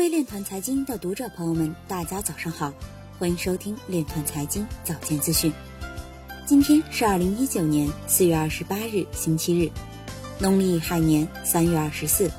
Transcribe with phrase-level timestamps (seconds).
[0.00, 2.72] 位链团财经的读者朋友们，大家早上好，
[3.18, 5.52] 欢迎收听链团财经早间资讯。
[6.46, 9.70] 今天是二零一九年四月二十八日，星期日，
[10.38, 12.30] 农历亥年三月二十四。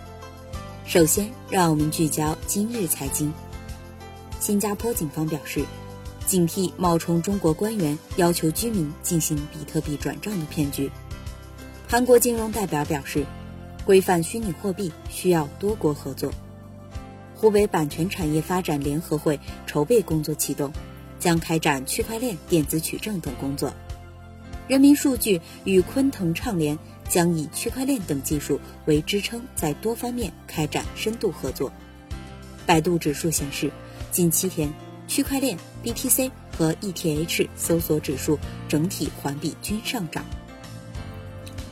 [0.88, 3.32] 首先，让我们聚焦今日财经。
[4.40, 5.64] 新加坡警方表示，
[6.26, 10.90] 警惕冒充中国官员要求居民进行比特币转账的骗局。
[11.88, 13.24] 韩国金融代表表示，
[13.86, 16.34] 规范虚拟货币需要多国合作。
[17.41, 20.72] 湖北版权产业发展联合会筹备工作启动，
[21.20, 23.73] 将开展区块链电子取证等工作。
[24.68, 26.77] 人民数据与昆腾畅联
[27.09, 31.72] 将以区块链等技术为支撑，在多方面开展深度合作。
[32.68, 33.71] 百度指数显示，
[34.12, 34.71] 近七天
[35.08, 38.38] 区块链、BTC 和 ETH 搜索指数
[38.70, 40.23] 整体环比均上涨。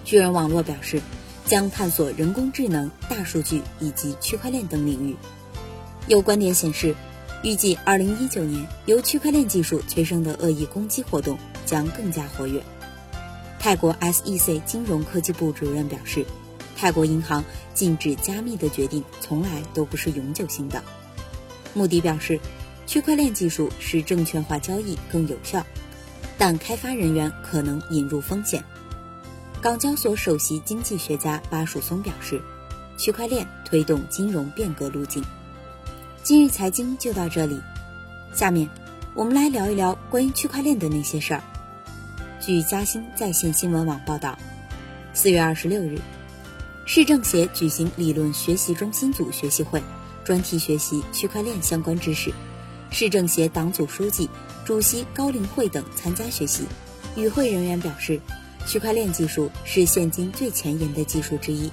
[0.03, 0.99] 巨人网络表示，
[1.45, 5.15] 将探索人工智能、大数据以及区块链等领域。
[6.09, 6.95] 有观点显示，
[7.43, 12.59] 预计2019年由区块链技术催生的恶意攻击活动将更加活跃。
[13.59, 16.25] 泰国 SEC 金融科技部主任表示，
[16.75, 20.83] 泰国银行禁止加密的决定从来都不是永久性的。
[21.75, 22.39] 穆迪表示，
[22.88, 25.63] 区块链技术使证券化交易更有效，
[26.39, 28.63] 但开发人员可能引入风险。
[29.61, 32.41] 港交所首席经济学家巴曙松表示，
[32.97, 35.23] 区块链推动金融变革路径。
[36.22, 37.59] 今日财经就到这里，
[38.34, 38.70] 下面
[39.16, 41.42] 我们来聊一聊关于区块链的那些事儿。
[42.39, 44.38] 据嘉兴在线新闻网报道，
[45.14, 45.97] 四月二十六日，
[46.86, 49.81] 市政协举行理论学习中心组学习会，
[50.23, 52.31] 专题学习区块链相关知识。
[52.92, 54.30] 市政协党组书记、
[54.66, 56.66] 主席高凌慧等参加学习。
[57.16, 58.20] 与会人员表示，
[58.67, 61.72] 区块链技术是现今最前沿的技术之一。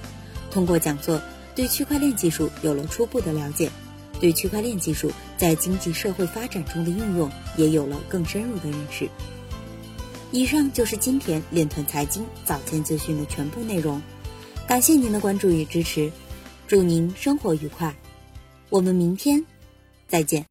[0.49, 1.21] 通过讲座，
[1.53, 3.69] 对区块链技术有了初步的了解，
[4.19, 9.09] 对区块链技术在经济社会发展中的应用也有了更深入的认识。
[10.31, 14.01] 以上就是今天链团财经早间资讯的全部内容，
[14.67, 16.11] 感谢您的关注与支持，
[16.67, 17.95] 祝您生活愉快，
[18.69, 19.43] 我们明天
[20.07, 20.45] 再见。